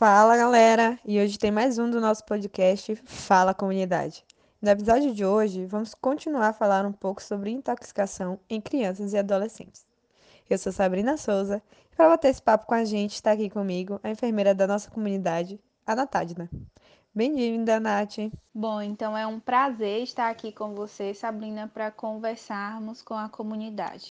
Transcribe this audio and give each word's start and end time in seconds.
Fala 0.00 0.34
galera! 0.34 0.98
E 1.04 1.20
hoje 1.20 1.38
tem 1.38 1.50
mais 1.50 1.78
um 1.78 1.90
do 1.90 2.00
nosso 2.00 2.24
podcast 2.24 2.96
Fala 3.04 3.52
Comunidade. 3.52 4.24
No 4.62 4.70
episódio 4.70 5.12
de 5.12 5.26
hoje, 5.26 5.66
vamos 5.66 5.92
continuar 5.92 6.48
a 6.48 6.52
falar 6.54 6.86
um 6.86 6.92
pouco 6.92 7.22
sobre 7.22 7.50
intoxicação 7.50 8.40
em 8.48 8.62
crianças 8.62 9.12
e 9.12 9.18
adolescentes. 9.18 9.84
Eu 10.48 10.56
sou 10.56 10.72
Sabrina 10.72 11.18
Souza 11.18 11.62
e 11.92 11.94
para 11.94 12.08
bater 12.08 12.28
esse 12.28 12.40
papo 12.40 12.64
com 12.64 12.72
a 12.72 12.82
gente 12.82 13.12
está 13.12 13.32
aqui 13.32 13.50
comigo 13.50 14.00
a 14.02 14.08
enfermeira 14.08 14.54
da 14.54 14.66
nossa 14.66 14.90
comunidade, 14.90 15.60
a 15.86 15.94
Natadna. 15.94 16.48
Bem-vinda, 17.14 17.78
Nath! 17.78 18.32
Bom, 18.54 18.80
então 18.80 19.14
é 19.14 19.26
um 19.26 19.38
prazer 19.38 20.02
estar 20.02 20.30
aqui 20.30 20.50
com 20.50 20.74
você, 20.74 21.12
Sabrina, 21.12 21.68
para 21.68 21.90
conversarmos 21.90 23.02
com 23.02 23.12
a 23.12 23.28
comunidade. 23.28 24.09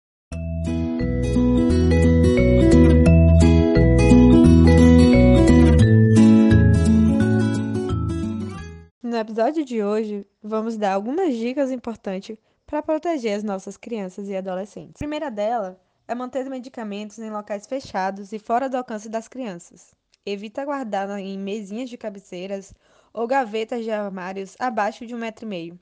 No 9.13 9.19
episódio 9.19 9.63
de 9.63 9.85
hoje, 9.85 10.27
vamos 10.43 10.79
dar 10.79 10.95
algumas 10.95 11.37
dicas 11.37 11.71
importantes 11.71 12.35
para 12.65 12.83
proteger 12.83 13.37
as 13.37 13.43
nossas 13.43 13.77
crianças 13.77 14.27
e 14.27 14.35
adolescentes. 14.35 14.95
A 14.97 15.05
primeira 15.05 15.31
dela 15.31 15.79
é 16.09 16.15
manter 16.15 16.43
os 16.43 16.49
medicamentos 16.49 17.19
em 17.19 17.29
locais 17.29 17.67
fechados 17.67 18.33
e 18.33 18.39
fora 18.39 18.71
do 18.71 18.79
alcance 18.79 19.11
das 19.11 19.29
crianças. 19.29 19.95
Evita 20.25 20.65
guardar 20.65 21.11
em 21.19 21.39
mesinhas 21.39 21.91
de 21.91 21.99
cabeceiras 21.99 22.73
ou 23.13 23.27
gavetas 23.27 23.85
de 23.85 23.91
armários 23.91 24.57
abaixo 24.59 25.05
de 25.05 25.15
um 25.15 25.19
metro 25.19 25.45
e 25.45 25.49
meio. 25.49 25.81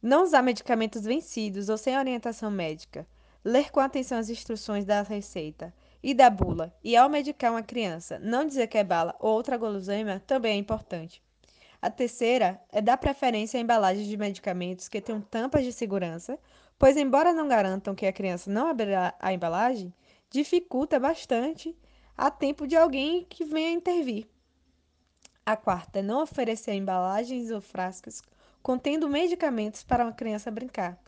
Não 0.00 0.22
usar 0.22 0.40
medicamentos 0.40 1.02
vencidos 1.02 1.68
ou 1.68 1.76
sem 1.76 1.98
orientação 1.98 2.50
médica. 2.50 3.06
Ler 3.44 3.70
com 3.70 3.80
atenção 3.80 4.16
as 4.16 4.30
instruções 4.30 4.86
da 4.86 5.02
receita 5.02 5.74
e 6.02 6.14
da 6.14 6.30
bula. 6.30 6.74
E 6.82 6.96
ao 6.96 7.10
medicar 7.10 7.50
uma 7.50 7.62
criança, 7.62 8.18
não 8.18 8.46
dizer 8.46 8.66
que 8.66 8.78
é 8.78 8.82
bala 8.82 9.14
ou 9.20 9.34
outra 9.34 9.58
guloseima 9.58 10.22
também 10.26 10.54
é 10.54 10.56
importante. 10.56 11.22
A 11.80 11.90
terceira 11.90 12.60
é 12.72 12.80
dar 12.80 12.96
preferência 12.96 13.56
a 13.56 13.60
embalagens 13.60 14.06
de 14.06 14.16
medicamentos 14.16 14.88
que 14.88 15.00
tenham 15.00 15.20
tampas 15.20 15.64
de 15.64 15.72
segurança, 15.72 16.38
pois, 16.76 16.96
embora 16.96 17.32
não 17.32 17.46
garantam 17.46 17.94
que 17.94 18.06
a 18.06 18.12
criança 18.12 18.50
não 18.50 18.66
abrirá 18.66 19.14
a 19.20 19.32
embalagem, 19.32 19.94
dificulta 20.28 20.98
bastante 20.98 21.76
a 22.16 22.30
tempo 22.30 22.66
de 22.66 22.76
alguém 22.76 23.24
que 23.28 23.44
venha 23.44 23.70
intervir. 23.70 24.26
A 25.46 25.56
quarta 25.56 26.00
é 26.00 26.02
não 26.02 26.22
oferecer 26.22 26.74
embalagens 26.74 27.50
ou 27.50 27.60
frascos 27.60 28.22
contendo 28.60 29.08
medicamentos 29.08 29.82
para 29.82 30.04
uma 30.04 30.12
criança 30.12 30.50
brincar. 30.50 30.98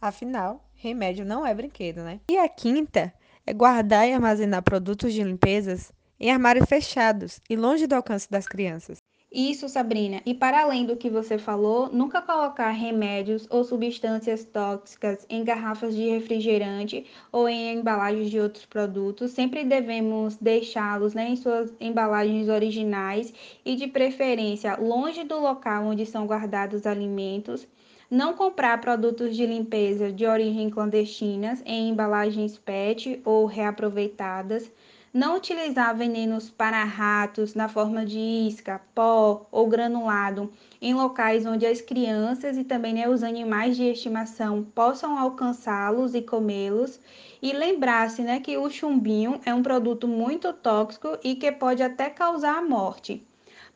Afinal, 0.00 0.64
remédio 0.74 1.24
não 1.24 1.44
é 1.44 1.52
brinquedo, 1.52 2.02
né? 2.02 2.20
E 2.30 2.38
a 2.38 2.48
quinta 2.48 3.12
é 3.44 3.52
guardar 3.52 4.08
e 4.08 4.12
armazenar 4.14 4.62
produtos 4.62 5.12
de 5.12 5.22
limpezas 5.22 5.92
em 6.18 6.30
armários 6.30 6.68
fechados 6.68 7.40
e 7.50 7.56
longe 7.56 7.86
do 7.86 7.94
alcance 7.94 8.30
das 8.30 8.46
crianças. 8.46 8.99
Isso, 9.32 9.68
Sabrina. 9.68 10.20
E 10.26 10.34
para 10.34 10.60
além 10.60 10.84
do 10.84 10.96
que 10.96 11.08
você 11.08 11.38
falou, 11.38 11.88
nunca 11.88 12.20
colocar 12.20 12.70
remédios 12.70 13.46
ou 13.48 13.62
substâncias 13.62 14.44
tóxicas 14.44 15.24
em 15.30 15.44
garrafas 15.44 15.94
de 15.94 16.08
refrigerante 16.08 17.06
ou 17.30 17.48
em 17.48 17.78
embalagens 17.78 18.28
de 18.28 18.40
outros 18.40 18.66
produtos. 18.66 19.30
Sempre 19.30 19.64
devemos 19.64 20.36
deixá-los 20.36 21.14
né, 21.14 21.28
em 21.28 21.36
suas 21.36 21.72
embalagens 21.78 22.48
originais 22.48 23.32
e, 23.64 23.76
de 23.76 23.86
preferência, 23.86 24.76
longe 24.76 25.22
do 25.22 25.38
local 25.38 25.84
onde 25.84 26.04
são 26.04 26.26
guardados 26.26 26.84
alimentos. 26.84 27.68
Não 28.10 28.34
comprar 28.34 28.80
produtos 28.80 29.36
de 29.36 29.46
limpeza 29.46 30.10
de 30.10 30.26
origem 30.26 30.68
clandestinas 30.68 31.62
em 31.64 31.90
embalagens 31.90 32.58
PET 32.58 33.20
ou 33.24 33.46
reaproveitadas 33.46 34.72
não 35.12 35.36
utilizar 35.36 35.96
venenos 35.96 36.48
para 36.48 36.84
ratos 36.84 37.54
na 37.54 37.68
forma 37.68 38.06
de 38.06 38.18
isca, 38.18 38.80
pó 38.94 39.46
ou 39.50 39.66
granulado 39.66 40.52
em 40.80 40.94
locais 40.94 41.44
onde 41.44 41.66
as 41.66 41.80
crianças 41.80 42.56
e 42.56 42.62
também 42.62 42.94
né, 42.94 43.08
os 43.08 43.24
animais 43.24 43.76
de 43.76 43.84
estimação 43.84 44.62
possam 44.62 45.18
alcançá-los 45.18 46.14
e 46.14 46.22
comê-los. 46.22 47.00
E 47.42 47.52
lembrar-se 47.52 48.22
né, 48.22 48.38
que 48.38 48.56
o 48.56 48.70
chumbinho 48.70 49.40
é 49.44 49.52
um 49.52 49.62
produto 49.62 50.06
muito 50.06 50.52
tóxico 50.52 51.18
e 51.24 51.34
que 51.34 51.50
pode 51.50 51.82
até 51.82 52.08
causar 52.08 52.58
a 52.58 52.62
morte. 52.62 53.26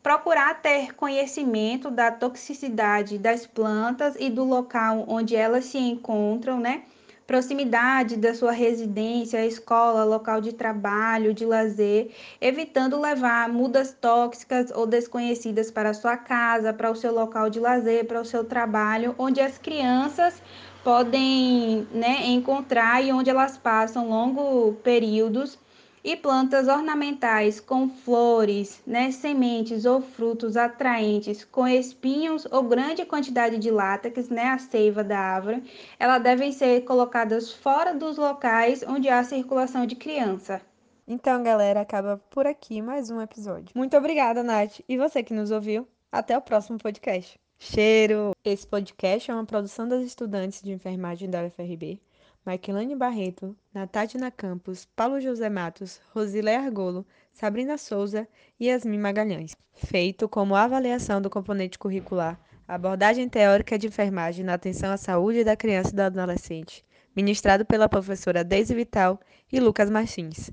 Procurar 0.02 0.60
ter 0.60 0.94
conhecimento 0.94 1.90
da 1.90 2.12
toxicidade 2.12 3.18
das 3.18 3.46
plantas 3.46 4.14
e 4.20 4.30
do 4.30 4.44
local 4.44 5.04
onde 5.08 5.34
elas 5.34 5.64
se 5.64 5.78
encontram, 5.78 6.60
né? 6.60 6.82
Proximidade 7.26 8.16
da 8.16 8.34
sua 8.34 8.52
residência, 8.52 9.44
escola, 9.46 10.04
local 10.04 10.40
de 10.40 10.52
trabalho, 10.52 11.32
de 11.32 11.44
lazer, 11.46 12.10
evitando 12.40 13.00
levar 13.00 13.48
mudas 13.48 13.96
tóxicas 13.98 14.70
ou 14.70 14.86
desconhecidas 14.86 15.70
para 15.70 15.90
a 15.90 15.94
sua 15.94 16.16
casa, 16.16 16.72
para 16.72 16.90
o 16.90 16.96
seu 16.96 17.12
local 17.12 17.48
de 17.48 17.58
lazer, 17.60 18.04
para 18.06 18.20
o 18.20 18.24
seu 18.24 18.44
trabalho, 18.44 19.14
onde 19.18 19.40
as 19.40 19.56
crianças 19.56 20.42
podem 20.82 21.88
né, 21.90 22.26
encontrar 22.26 23.02
e 23.02 23.10
onde 23.10 23.30
elas 23.30 23.56
passam 23.56 24.08
longos 24.08 24.76
períodos 24.82 25.58
e 26.04 26.14
plantas 26.14 26.68
ornamentais 26.68 27.58
com 27.58 27.88
flores, 27.88 28.82
né, 28.86 29.10
sementes 29.10 29.86
ou 29.86 30.02
frutos 30.02 30.54
atraentes 30.54 31.42
com 31.44 31.66
espinhos 31.66 32.46
ou 32.50 32.62
grande 32.62 33.06
quantidade 33.06 33.56
de 33.56 33.70
látex, 33.70 34.28
né, 34.28 34.48
a 34.48 34.58
seiva 34.58 35.02
da 35.02 35.18
árvore, 35.18 35.64
elas 35.98 36.22
devem 36.22 36.52
ser 36.52 36.82
colocadas 36.82 37.50
fora 37.50 37.94
dos 37.94 38.18
locais 38.18 38.84
onde 38.86 39.08
há 39.08 39.24
circulação 39.24 39.86
de 39.86 39.96
criança. 39.96 40.60
Então, 41.08 41.42
galera, 41.42 41.80
acaba 41.80 42.20
por 42.30 42.46
aqui 42.46 42.82
mais 42.82 43.10
um 43.10 43.20
episódio. 43.20 43.70
Muito 43.74 43.96
obrigada, 43.96 44.42
Nath. 44.42 44.80
E 44.86 44.96
você 44.98 45.22
que 45.22 45.34
nos 45.34 45.50
ouviu, 45.50 45.88
até 46.12 46.36
o 46.36 46.42
próximo 46.42 46.78
podcast. 46.78 47.38
Cheiro! 47.58 48.32
Esse 48.44 48.66
podcast 48.66 49.30
é 49.30 49.34
uma 49.34 49.44
produção 49.44 49.88
das 49.88 50.02
estudantes 50.02 50.60
de 50.60 50.72
enfermagem 50.72 51.30
da 51.30 51.44
UFRB 51.44 52.00
Maquilane 52.44 52.94
Barreto, 52.94 53.56
Natália 53.72 54.30
Campos, 54.30 54.86
Paulo 54.94 55.18
José 55.18 55.48
Matos, 55.48 55.98
Rosilé 56.12 56.56
Argolo, 56.56 57.06
Sabrina 57.32 57.78
Souza 57.78 58.28
e 58.60 58.66
Yasmin 58.66 58.98
Magalhães. 58.98 59.56
Feito 59.72 60.28
como 60.28 60.54
avaliação 60.54 61.22
do 61.22 61.30
componente 61.30 61.78
curricular, 61.78 62.38
abordagem 62.68 63.30
teórica 63.30 63.78
de 63.78 63.86
enfermagem 63.86 64.44
na 64.44 64.54
atenção 64.54 64.92
à 64.92 64.98
saúde 64.98 65.42
da 65.42 65.56
criança 65.56 65.90
e 65.90 65.94
do 65.94 66.02
adolescente, 66.02 66.84
ministrado 67.16 67.64
pela 67.64 67.88
professora 67.88 68.44
Deise 68.44 68.74
Vital 68.74 69.18
e 69.50 69.58
Lucas 69.58 69.88
Martins. 69.88 70.50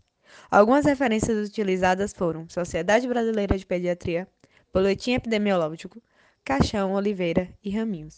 Algumas 0.50 0.86
referências 0.86 1.46
utilizadas 1.46 2.14
foram 2.14 2.48
Sociedade 2.48 3.06
Brasileira 3.06 3.58
de 3.58 3.66
Pediatria, 3.66 4.30
Boletim 4.74 5.12
Epidemiológico, 5.12 6.02
Caixão 6.46 6.94
Oliveira 6.94 7.50
e 7.62 7.70
Raminhos. 7.70 8.10